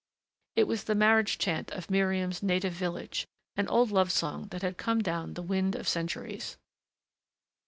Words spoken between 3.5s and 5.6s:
an old love song that had come down the